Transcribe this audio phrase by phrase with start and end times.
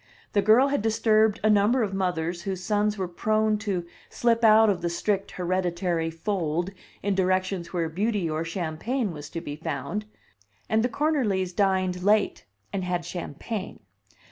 [0.33, 4.67] The girl had disturbed a number of mothers whose sons were prone to slip out
[4.67, 6.71] of the strict hereditary fold
[7.03, 10.05] in directions where beauty or champagne was to be found;
[10.67, 13.79] and the Cornerlys dined late, and had champagne.